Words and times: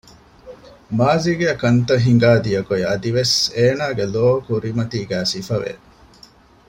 މާޒީގައި 0.97 1.57
ކަންތައް 1.61 2.03
ހިނގާ 2.05 2.29
ދިޔަ 2.43 2.61
ގޮތް 2.69 2.85
އަދިވެސް 2.87 3.35
އޭނާގެ 3.55 4.05
ލޯ 4.13 4.25
ކުރިމަތީގައި 4.45 5.27
ސިފަވެ 5.31 5.71